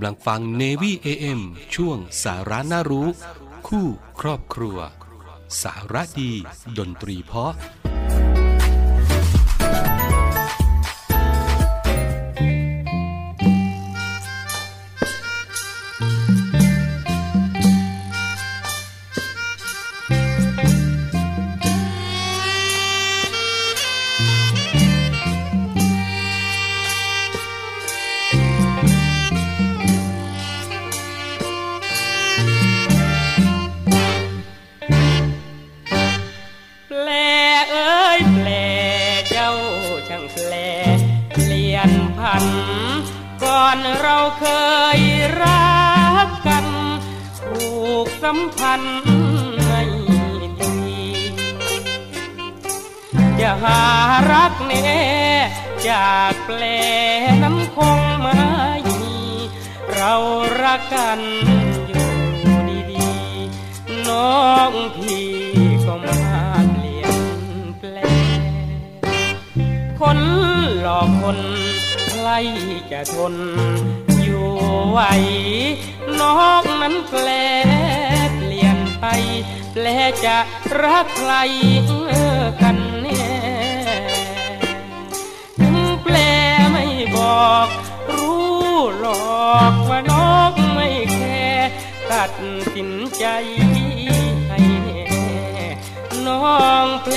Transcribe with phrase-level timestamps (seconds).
[0.00, 1.40] ำลังฟัง Navy AM
[1.74, 3.08] ช่วงสาระน่ารู้
[3.68, 3.86] คู่
[4.20, 4.78] ครอบครัว
[5.62, 6.32] สาระดี
[6.78, 7.52] ดนตรีเพาะ
[40.46, 40.54] แล
[41.32, 42.44] เปลี่ยนพัน
[43.44, 44.46] ก่อนเราเค
[44.98, 45.00] ย
[45.42, 45.70] รั
[46.26, 46.66] กกัน
[47.46, 47.68] ผู
[48.04, 49.00] กสัมพันธ์
[49.64, 49.82] ไม่
[50.60, 50.78] ดี
[53.40, 53.82] จะหา
[54.32, 54.88] รักเน่
[55.88, 56.62] จากแปล
[57.42, 58.38] น้ำคงไม่
[59.00, 59.16] มี
[59.94, 60.14] เรา
[60.62, 61.20] รักกัน
[61.88, 62.10] อยู่
[62.90, 65.28] ดีๆ น้องพี่
[65.86, 66.19] ก็มา
[70.00, 70.20] คน
[70.80, 71.38] หลอกคน
[72.08, 72.28] ใคร
[72.90, 73.34] จะทน
[74.22, 74.48] อยู่
[74.90, 75.00] ไหว
[76.20, 79.04] น้องนั้นแปลี่ยนไป
[79.72, 79.86] แปล
[80.24, 80.36] จะ
[80.82, 81.32] รักใคร
[82.62, 83.28] กันแน่
[85.58, 86.16] ถึงแปล
[86.70, 87.68] ไม่บอก
[88.12, 88.44] รู้
[88.98, 89.06] หล
[89.52, 90.12] อกว่าน
[90.52, 91.44] กไม่แค่
[92.10, 92.32] ตัด
[92.74, 93.24] สินใจ
[94.48, 95.02] ให้แน่
[96.26, 96.42] น้อ
[96.84, 97.16] งแปล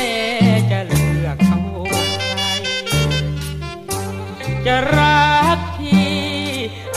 [4.67, 6.17] จะรักพี่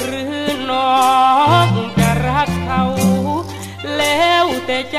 [0.04, 1.00] หรือน้อ
[1.66, 2.84] งจะรักเขา
[3.96, 4.98] แล้วแต่ใจ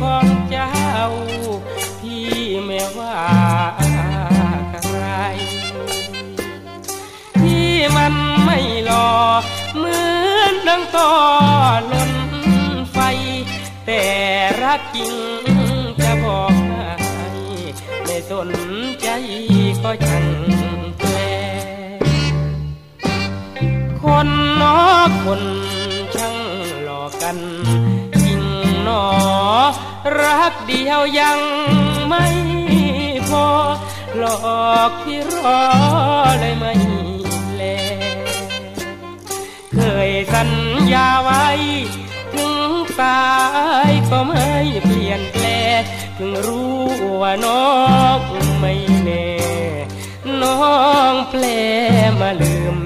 [0.00, 0.76] ของเจ้า
[2.00, 2.30] พี่
[2.64, 3.18] ไม่ว่า
[4.84, 5.02] ใคร
[7.40, 9.10] ที่มันไม่หล่อ
[9.76, 9.98] เหมื
[10.38, 11.12] อนดังต่อ
[11.92, 12.12] ล้น
[12.92, 12.98] ไฟ
[13.86, 14.02] แต่
[14.62, 15.14] รักจริง
[16.02, 17.28] จะบอกให้
[18.04, 18.48] ไม่สน
[19.00, 19.08] ใจ
[19.82, 20.57] ก็ช่าง
[24.08, 24.30] คน
[24.62, 25.42] นอกคน
[26.14, 26.36] ช่าง
[26.82, 27.38] หลอกกัน
[28.22, 28.42] จริง
[28.84, 29.04] หนอ
[30.20, 31.38] รักเดียวยัง
[32.08, 32.26] ไม่
[33.28, 33.46] พอ
[34.18, 35.62] หลอกที่รอ
[36.40, 36.74] เลยไม่
[37.54, 37.62] แล
[39.74, 40.50] เคยสัญ
[40.92, 41.46] ญาไว้
[42.34, 42.54] ถึง
[43.00, 43.26] ตา
[43.88, 44.46] ยก็ไม่
[44.84, 45.46] เปลี่ยนแปล
[46.14, 46.78] เพิ่งรู้
[47.22, 47.66] ว่าน้อ
[48.18, 48.20] ง
[48.60, 49.28] ไม่แน่
[50.42, 50.60] น้อ
[51.12, 51.44] งแปล
[52.20, 52.76] มาลืม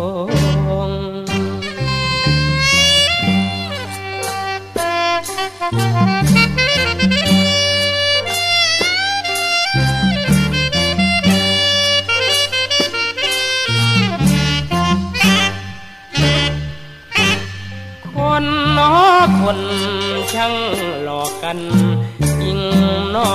[0.00, 0.08] พี่
[0.68, 0.92] ลง
[19.40, 19.60] คน
[20.32, 20.54] ช่าง
[21.04, 21.58] หลอกกัน
[22.42, 22.60] ยิ่ง
[23.10, 23.32] หนอ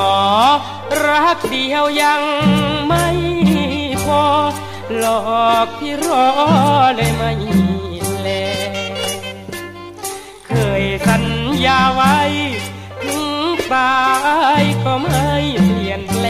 [1.06, 2.22] รักเดียวยัง
[2.88, 3.06] ไม่
[4.04, 4.24] พอ
[5.00, 6.30] หลอกที่รอ
[6.96, 7.32] เลยไม่
[8.22, 8.30] แล
[10.48, 10.52] เค
[10.82, 11.26] ยสัญ
[11.66, 12.18] ญาไว้
[13.04, 13.28] ถึง
[13.74, 13.96] ตา
[14.62, 15.30] ยก็ไม่
[15.66, 16.26] เปลี่ยนแปล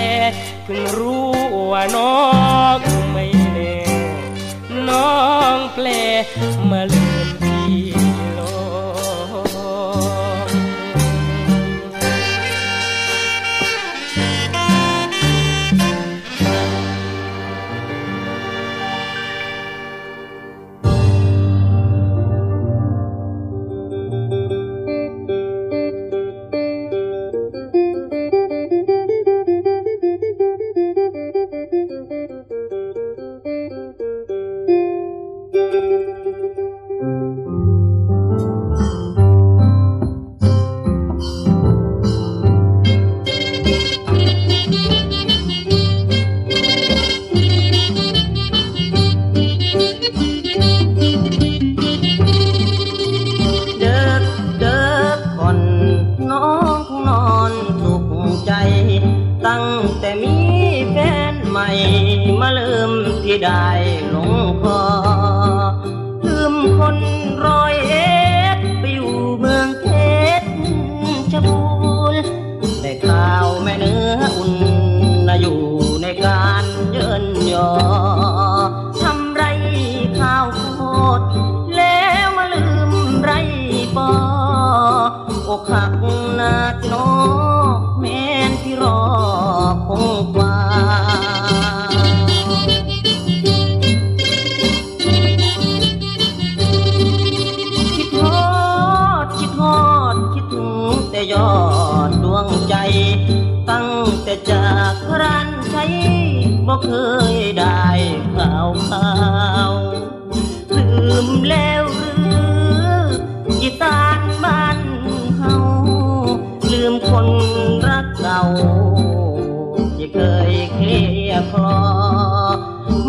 [0.64, 1.30] เพิ่งรู้
[1.72, 2.16] ว่าน้อ
[2.78, 2.80] ง
[3.12, 3.76] ไม่แน่
[4.90, 5.16] น้อ
[5.56, 5.88] งแปล
[6.72, 7.15] มาลื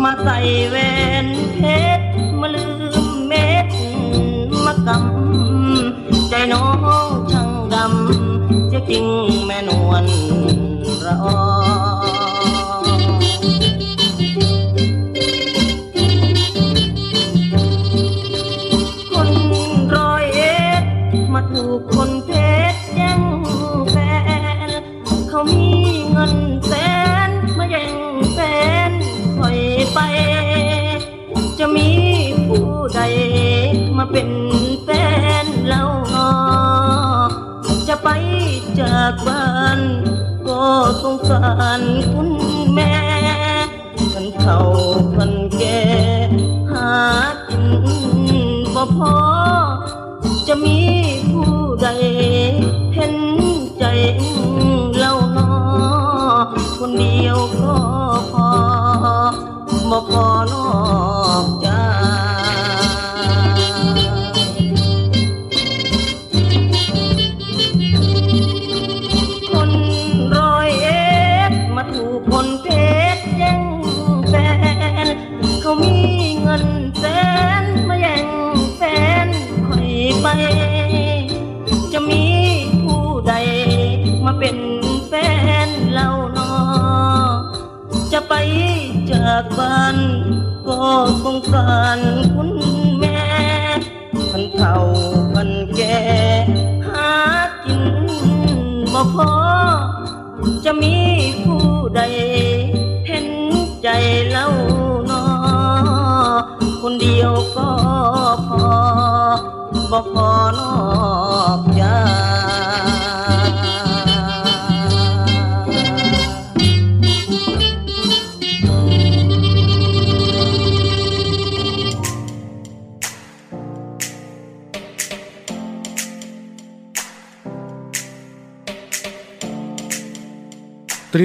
[0.03, 0.37] มาใส่
[0.69, 0.75] เว
[1.25, 1.27] น
[1.57, 1.63] เพ
[1.99, 2.05] ชร
[2.39, 2.65] มาลื
[3.03, 3.67] มเม็ด
[4.65, 6.65] มากำใจน้อ
[7.07, 9.05] งช่างดำจะจริง
[9.45, 10.05] แม่นวล
[11.05, 11.25] ระอ
[41.01, 41.43] สงสา
[41.79, 41.81] ร
[42.11, 42.29] คุณ
[42.73, 42.93] แม่
[44.13, 44.57] คันเขา
[45.15, 46.16] คันแก่
[100.69, 100.97] จะมี
[101.43, 102.01] ผู้ใด
[103.07, 103.27] เห็น
[103.83, 103.87] ใจ
[104.29, 104.47] เล่า
[105.09, 105.23] นอ
[106.81, 107.31] คนเดียว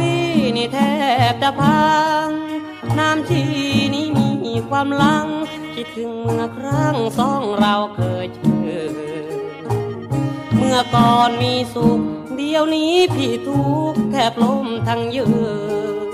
[0.00, 0.26] พี่
[0.56, 0.78] นี่แท
[1.32, 1.90] บจะพั
[2.26, 2.28] ง
[2.98, 3.42] น้ำชี
[3.94, 5.26] นี้มีความลัง
[5.74, 8.40] คิดถึงเมื่อครั้งสองเราเคยเจ
[8.78, 8.88] อ
[10.56, 12.00] เมื่อก่อนมีสุข
[12.36, 15.28] เดียวนี้พี่ทุกข์แทบล้มทั้งยื
[16.08, 16.12] น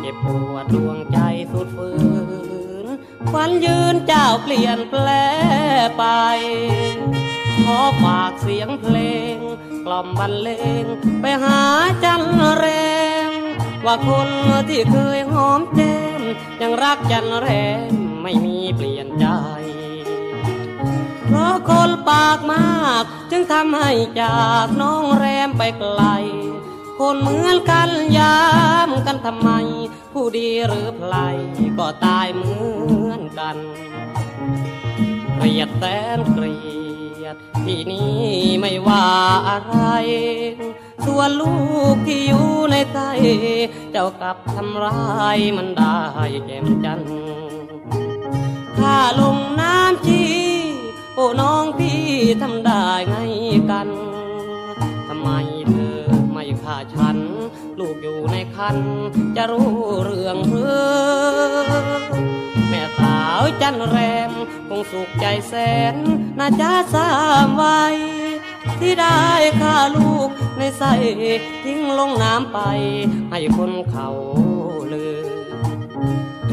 [0.00, 1.18] เจ็บปวดดวงใจ
[1.52, 1.90] สุดฝื
[2.84, 2.86] น
[3.30, 5.08] ควันยืนเจ้าเปลี่ยนแปล
[5.98, 6.04] ไป
[7.64, 8.96] ขอฝากเสียงเพล
[9.34, 9.36] ง
[9.84, 10.50] กล่อมบรรเล
[10.82, 10.84] ง
[11.20, 11.60] ไปหา
[12.04, 12.22] จัน
[12.58, 12.66] แร
[13.10, 13.11] ง
[13.84, 14.28] ว่าคน
[14.68, 16.22] ที่เคยหอมแก้ม
[16.60, 17.48] ยังรักจันแร
[17.86, 17.88] ง
[18.22, 19.26] ไม่มีเปลี่ยนใจ
[21.26, 26.02] เพราะคนปากมาก จึงทำให้จากน้องแรมไปไกล
[26.98, 28.40] คนเหมือนกันยา
[28.88, 29.50] มกันทำไม
[30.12, 31.14] ผู้ดีหรือไพล
[31.78, 32.54] ก็ตายเหมื
[33.08, 33.56] อนกัน
[35.36, 35.84] เกลียดแส
[36.16, 36.58] นเกลี
[37.22, 38.12] ยดที่นี่
[38.60, 39.06] ไม่ว่า
[39.48, 39.76] อะไร
[41.06, 41.54] ส่วนลู
[41.94, 42.98] กที่อยู่ในใจ
[43.92, 45.00] เจ้ากลับทำร้า
[45.36, 45.98] ยมันได้
[46.46, 47.14] แจ่มจันทร์
[48.78, 50.24] ถ้าลงน้ำชี
[51.14, 52.02] โอ้น้องพี่
[52.42, 53.16] ทำได้ไง
[53.70, 53.88] กัน
[55.08, 55.28] ทำไม
[55.70, 55.98] เธอ
[56.32, 57.18] ไม่ฆ่าฉัน
[57.78, 58.76] ลูกอยู่ในคัน
[59.36, 59.72] จะรู้
[60.04, 61.92] เรื่องหรือ
[62.68, 63.96] แม่สาวจันแร
[64.30, 64.32] ม
[64.68, 65.54] คงสุขใจแส
[65.94, 65.96] น
[66.38, 67.10] น่าจะสา
[67.46, 67.82] มไว้
[68.80, 69.22] ที่ได้
[69.60, 70.28] ฆ่าลูก
[70.58, 70.94] ในใส่
[71.64, 72.58] ทิ้งลงน้ำไป
[73.30, 74.08] ให้คนเขา
[74.92, 75.26] ลือ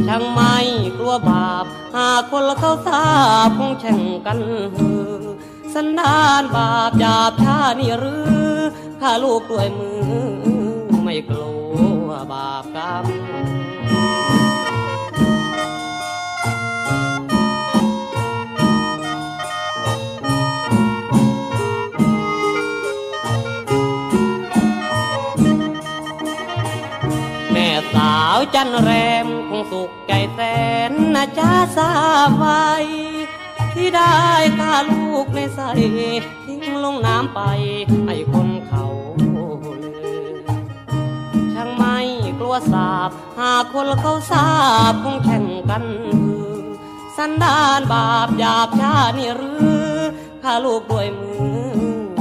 [0.08, 0.56] ช่างไม่
[0.98, 3.08] กลัวบาป หากคนเขาทรา
[3.48, 4.40] บคงแช่งกัน
[4.76, 5.12] ฮือ
[5.74, 8.16] สันดานบาปหยาบช้านี่หรื
[8.54, 8.60] อ
[9.02, 10.02] ข้าลูกด้วยมือ
[11.04, 11.54] ไม่กลั
[12.06, 28.92] วบาปกรรมาวจันแร
[29.26, 30.40] มคงสุขใจแส
[30.90, 31.92] นนะจ้าทรา
[32.38, 32.46] ไว
[33.74, 34.16] ที่ได้
[34.60, 35.60] ฆ่าลูกในใส
[36.46, 37.40] ทิ้งลงน้ำไป
[38.06, 38.86] ให้คนเขา
[39.22, 39.64] ลือ
[41.54, 41.98] ช่างไม่
[42.40, 44.50] กลัวสาบ หากคนเขาทรา
[44.92, 46.62] บคงแข่งกันฮือ
[47.18, 49.52] สันดานบาปหยาบช้านี่หรื
[49.84, 49.98] อ
[50.44, 51.70] ข้าลูกด้วยมือ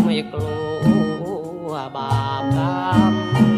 [0.04, 0.58] ไม่กลั
[1.68, 3.57] วบาปกรรม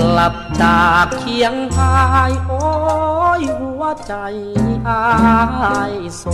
[0.00, 1.94] กลับจากเคียงพา
[2.30, 2.64] ยโอ้
[3.40, 4.14] ยหัวใจ
[4.88, 5.02] อา
[5.92, 6.24] ยโศ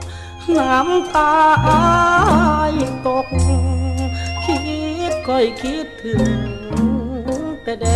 [0.00, 0.02] ก
[0.56, 1.32] น้ำตา
[1.66, 1.82] อา
[2.72, 2.74] ย
[3.06, 3.26] ตก
[4.44, 4.58] คิ
[5.10, 6.40] ดค่อยคิดถึง
[7.62, 7.86] แต่แด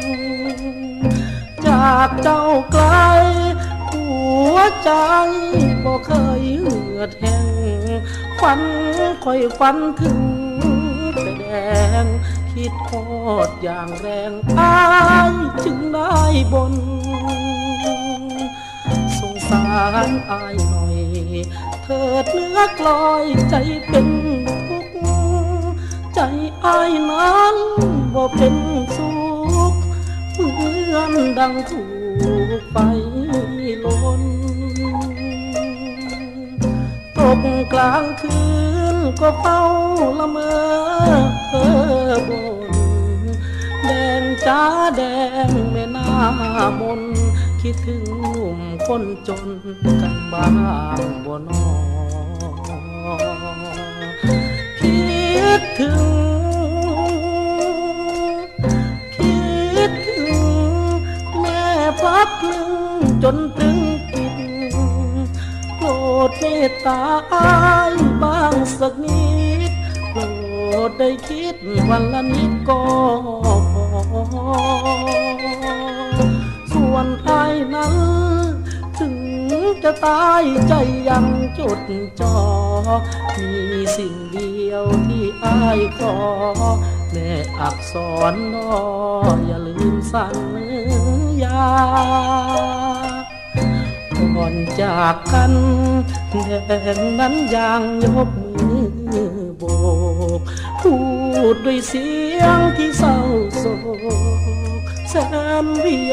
[0.00, 0.04] ง
[1.66, 2.86] จากเจ้าไกล
[3.88, 4.06] หั
[4.54, 4.90] วใจ
[5.84, 7.38] บ่เคยเหือดแห้
[7.86, 8.00] ง
[8.40, 8.60] ฝัน
[9.24, 10.20] ค่อยฝันถึง
[11.14, 11.44] แต่แด
[12.04, 12.06] ง
[12.52, 12.92] คิดโท
[13.28, 14.74] อดอย่างแรงอา
[15.30, 15.32] ย
[15.64, 16.18] จึงได้
[16.52, 16.74] บน
[19.18, 19.64] สงสา
[20.08, 20.96] รอายหน่อย
[21.82, 23.54] เถิดเนื้อกลอยใจ
[23.88, 24.08] เป็น
[24.68, 25.76] ทุกข์
[26.14, 26.20] ใจ
[26.64, 27.56] อายนั้น
[28.14, 28.56] บ่เป็น
[28.96, 29.08] สุ
[29.72, 29.74] ข
[30.32, 30.50] เหมื
[30.96, 31.82] อนดังถู
[32.58, 32.76] กไฟ
[33.84, 33.86] ล
[34.20, 34.22] น
[37.16, 37.40] ตก
[37.72, 38.61] กลางคืน
[39.20, 39.60] ก็เฝ้า
[40.18, 40.52] ละเมอ
[41.50, 41.56] เอ
[42.10, 42.70] อบน
[43.82, 43.90] แด
[44.20, 44.62] งจ้า
[44.96, 45.02] แด
[45.46, 46.08] งแม่น้า
[46.80, 47.00] มน
[47.60, 49.48] คิดถึงหนุ่มคนจน
[50.00, 50.46] กันบ้า
[50.98, 51.64] งบ่นอ
[54.80, 55.00] คิ
[55.58, 56.04] ดถึง
[59.16, 60.34] คิดถึง
[61.40, 61.62] แม่
[62.02, 62.70] พักหนึ่ง
[63.22, 63.76] จนถึง
[64.10, 64.34] ปิด
[65.76, 65.88] โปร
[66.28, 67.00] ดเมตตา
[67.32, 67.48] อ้า
[67.90, 67.92] ย
[68.22, 69.24] บ้า งสักนิ
[69.70, 69.72] ด
[70.10, 70.22] โปร
[70.88, 71.56] ดได้คิด
[71.88, 72.82] วันละนิดก็
[73.72, 74.58] พอ
[76.72, 77.94] ส่วนไอ้ายนั้น
[78.98, 79.16] ถึง
[79.82, 80.74] จะตายใจ
[81.08, 81.26] ยัง
[81.58, 81.80] จด
[82.20, 82.36] จอ
[83.38, 83.52] มี
[83.96, 86.16] สิ่งเดียวที่อ้ายขอ
[87.10, 87.30] แม่
[87.60, 87.94] อักษ
[88.32, 88.72] รนอ
[89.46, 90.36] อย่าลืมสัญ
[91.42, 91.66] ญา
[94.36, 95.52] ก่อนจากกัน
[96.66, 99.62] แดงนั้นยังยกมือโบ
[100.38, 100.40] ก
[100.80, 100.94] พู
[101.52, 102.08] ดด้วยเสี
[102.40, 103.16] ยงที่เศร้า
[103.58, 103.64] โศ
[104.80, 105.14] กแส
[105.64, 106.12] นวิโย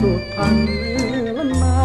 [0.00, 1.78] สุดพันล้านนา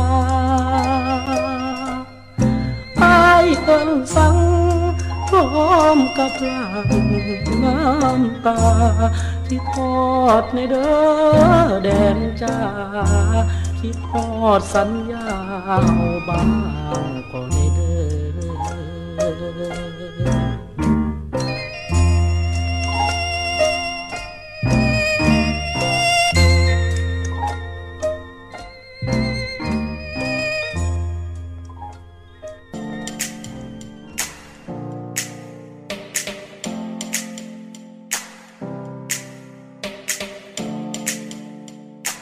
[3.01, 4.38] อายเอิ้นสั่ง
[5.27, 7.03] พร้อมกับหลัง
[7.63, 8.60] น้ำตา
[9.48, 9.96] ที่ทอ
[10.41, 12.58] ดในเด้อแดนจ้า
[13.85, 14.25] คิดทอ
[14.59, 15.25] ดสัญญา
[15.65, 15.79] เอา
[16.27, 16.50] บ้าง
[17.31, 17.95] ก็ในเด้
[19.19, 20.70] อ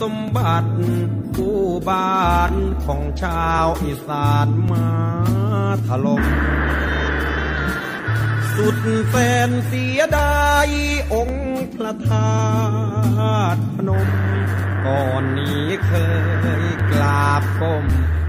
[0.00, 0.70] สมบัติ
[1.34, 2.52] ผู้บ้าน
[2.84, 4.88] ของชาวอีสานมา
[5.88, 6.24] ถล่ม
[8.54, 8.76] สุด
[9.08, 9.14] แฟ
[9.48, 10.68] นเสียดาย
[11.14, 12.32] องค์พระธา
[13.54, 14.10] ตุพนม
[14.86, 15.92] ก่อนนี้เค
[16.62, 17.86] ยกราบก้ม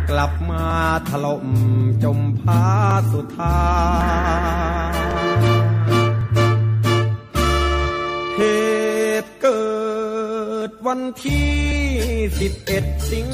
[0.09, 0.65] กลับมา
[1.09, 1.47] ถล่ม
[2.03, 2.65] จมพา
[3.11, 5.00] สุธา
[10.93, 11.55] วันที่
[12.39, 13.29] สิบเอ็ดสิง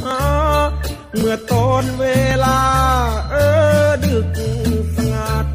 [0.00, 0.20] หา
[1.16, 2.06] เมื่อตอนเว
[2.44, 2.58] ลา
[3.30, 3.36] เอ
[3.86, 4.28] อดึก
[4.96, 5.46] สงัด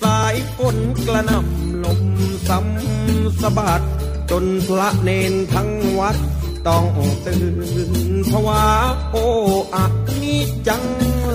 [0.00, 2.02] สายฝนกระหน่ำลม
[2.48, 3.82] ซ้ำสะบัด
[4.30, 6.16] จนพระเนนทั้งวัด
[6.68, 6.86] ต้อง
[7.26, 7.46] ตื่
[7.88, 7.90] น
[8.30, 8.64] ภาวะ
[9.10, 9.16] โอ
[9.74, 9.84] อะ
[10.22, 10.84] นิจัง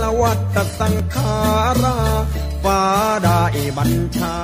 [0.01, 1.35] ละวัตสังขา
[1.81, 1.97] รา
[2.63, 2.81] ฟ้า
[3.23, 3.41] ได้
[3.77, 4.35] บัญชา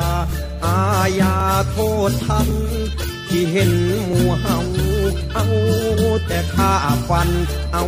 [0.66, 0.80] อา
[1.20, 1.36] ญา
[1.72, 1.78] โท
[2.10, 2.50] ษทัน
[3.36, 3.72] ที่เห็น
[4.06, 4.58] หมูเฮา
[5.34, 5.46] เอา
[6.28, 6.74] แต่ข้า
[7.10, 7.30] ฟัน
[7.74, 7.86] เอา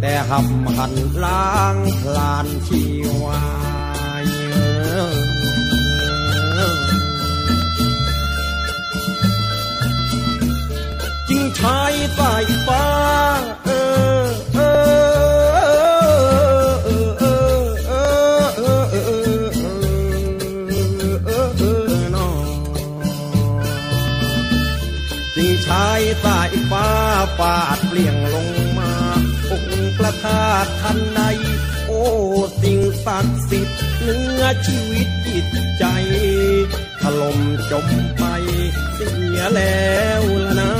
[0.00, 2.82] แต่หับหันล้างพลานชี
[3.22, 3.42] วา
[4.24, 4.26] ย
[11.28, 12.34] จึงชายใต้
[12.66, 12.84] ฟฟ้า
[13.64, 13.70] เอ
[14.04, 14.05] อ
[26.24, 26.88] สายฟ้า
[27.38, 28.48] ฟาดเปลี่ยงลง
[28.78, 28.92] มา
[29.50, 31.20] องค์ประทาตทันใด
[31.86, 32.02] โอ้
[32.62, 35.46] สิ่งศักดิ์สิทธิ์เนื้อชีวิตจิต
[35.78, 35.84] ใจ
[37.02, 37.38] ถล่ม
[37.70, 37.86] จม
[38.18, 38.24] ไป
[38.94, 40.72] เสียแล้วละนะ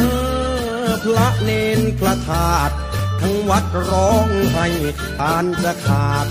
[1.05, 2.75] พระเนนพระธาตุ
[3.21, 4.67] ทั้งวัดร้องไห้
[5.19, 6.27] ทานจะขาด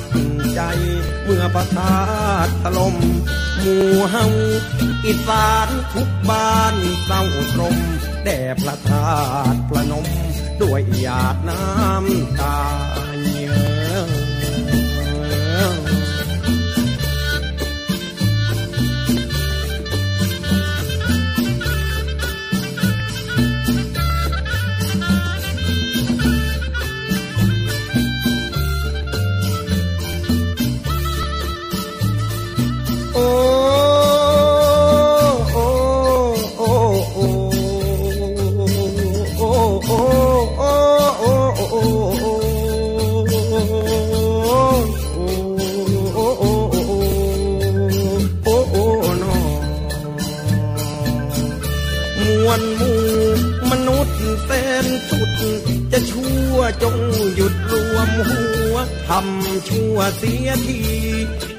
[0.56, 0.62] ใจ
[1.24, 1.98] เมื่อพระธา
[2.46, 2.96] ตุถล่ม
[3.68, 4.26] หมู่เฮา
[5.06, 6.76] อีสานทุกบ้าน
[7.06, 7.24] เศร้า
[7.54, 7.78] ตรม
[8.24, 9.10] แด่พระธา
[9.54, 10.08] ตุพระนม
[10.62, 12.58] ด้วยหยาดน้ำตา
[13.22, 15.16] เยือ
[33.14, 33.55] โอ้
[55.92, 56.98] จะชั่วจง
[57.36, 58.76] หยุดรวมหัว
[59.08, 60.82] ทำชั่วเสียที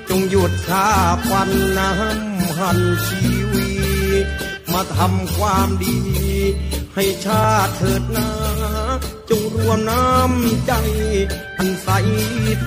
[0.09, 0.89] จงหยุดฆ่า
[1.29, 3.23] ฟันน้ำหันชี
[3.53, 3.71] วี
[4.73, 5.99] มาทำความดี
[6.95, 8.31] ให้ชาติเถิดนา
[9.31, 10.73] จงรวมน้ำใจ
[11.59, 11.89] อันใส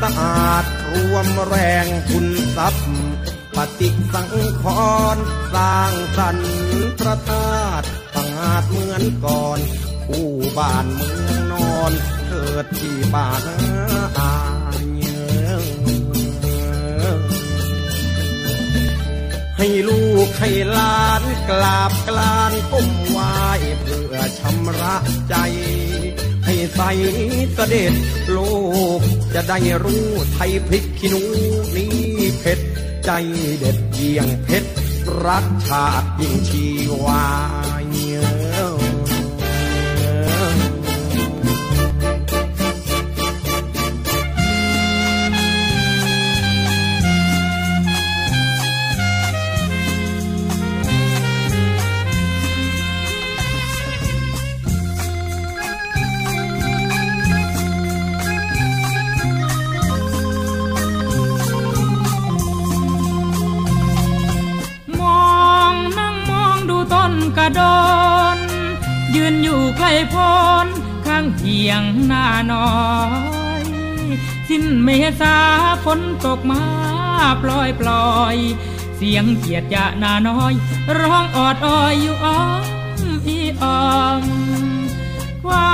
[0.01, 2.87] สะอาดรวมแรงคุณทรัพย์
[3.55, 4.29] ปฏิสัง
[4.61, 4.63] ข
[5.15, 5.17] ร
[5.53, 6.51] สร้างสรรค์
[6.99, 9.59] พระธาตุตั้งอาจเหมือนก่อน
[10.57, 11.91] บ้านเมืองนอน
[12.27, 13.41] เกิดที่บ้าน
[14.17, 14.33] อา
[14.97, 15.61] เยอ
[19.57, 23.19] ให้ลูกให้หลานกราบกลานก้มไหว
[23.81, 24.95] เพื่อชำระ
[25.29, 25.35] ใจ
[26.45, 26.81] ให้ใส
[27.53, 27.93] เสด็จ
[28.31, 28.39] โล
[28.99, 29.01] ก
[29.33, 31.23] จะได้รู้ไทยพริกขี้หนู
[31.75, 31.97] นี้
[32.39, 32.59] เผ็ด
[33.05, 33.11] ใจ
[33.59, 34.69] เด็ดเยี่ยงเพชร
[35.25, 36.65] รักชาติยิ่งชี
[37.03, 37.25] วา
[37.91, 38.38] เยอ
[69.79, 70.15] นอยู่ใกล้พ
[70.65, 70.67] น
[71.05, 72.71] ข้างเพียงหน้าน้อ
[73.61, 73.63] ย
[74.47, 74.89] สิ้นเม
[75.21, 75.37] ษา
[75.83, 76.63] ฝนตกมา
[77.41, 78.37] ปล่อยปล่อย
[78.95, 80.53] เสียงเกียดจะหน้าน้อย
[80.99, 82.63] ร้องออดอ้อยอยู่อ้อม
[83.27, 84.23] อีอ้อม
[85.43, 85.71] ควา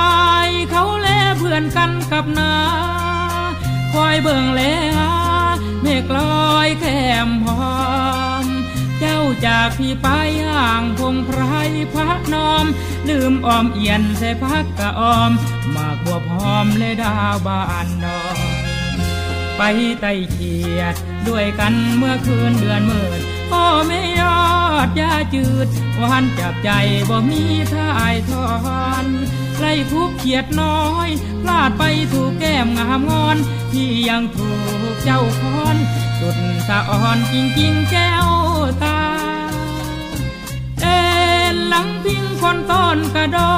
[0.49, 2.53] ยเขาแลเพื่อนกันกับนา
[3.93, 4.61] คอยเบิ่งแล
[4.97, 5.11] หา
[5.81, 6.19] เมฆล
[6.51, 6.85] อยแค
[7.27, 7.75] มพร้อ
[8.43, 8.45] ม
[8.99, 10.07] เจ้าจากพี่ไป
[10.47, 11.41] ห่างพงไพร
[11.93, 12.65] พระนอม
[13.09, 15.31] ลืมออมเอียนใส่พักกะออม
[15.75, 18.37] มากกว่าพร้อมเลยดาวบ้านดอย
[19.57, 19.61] ไป
[20.01, 20.95] ไต่เขียด
[21.27, 24.43] ด้วยกันเมื่อคืนเดือนมืดพ่อไม่ยอ
[24.87, 25.67] ดยาจืด
[26.01, 26.69] วานจับใจ
[27.09, 28.49] บ่มีท่ายทอ
[29.03, 29.05] น
[29.59, 31.09] ไล่ทุกเขียดน้อย
[31.41, 33.37] พลาดไปถูกแก้มงามงอน
[33.71, 34.51] ที่ยังถู
[34.91, 35.77] กเจ้าคอน
[36.19, 36.37] จุด
[36.67, 38.27] สะอ่อนจริงจริงๆแก้ว
[38.83, 39.04] ตา
[42.95, 43.57] อนกระดอ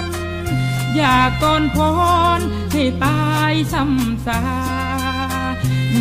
[0.00, 0.02] น
[0.96, 1.76] อยากก่อนพ
[2.38, 2.40] ร
[2.72, 4.40] ให้ตายซ้ำซา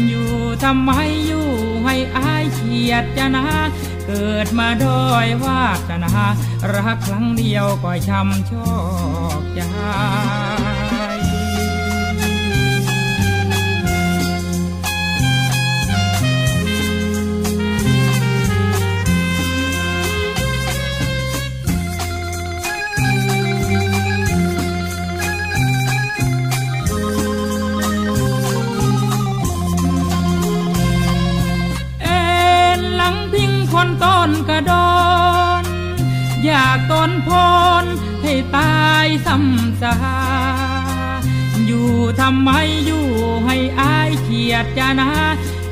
[0.07, 0.31] อยู่
[0.63, 0.91] ทำไม
[1.27, 1.49] อยู่
[1.85, 3.45] ให้อายเฉียดจะนะ
[4.05, 6.13] เกิดมาดอยวาสนา
[6.73, 8.73] รักครั้งเดียวก็ช้ำชอ
[9.39, 39.95] กใจำสา
[41.67, 41.89] อยู่
[42.21, 42.49] ทำไม
[42.85, 43.05] อยู่
[43.45, 45.11] ให้อายเขียดจะนะ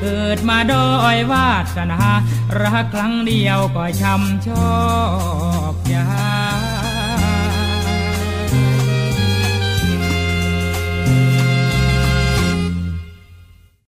[0.02, 2.00] เกิดมาด้อยวาสนา
[2.62, 4.72] รักครั้งเดียวก็ช้ำชอ
[5.74, 6.31] กยา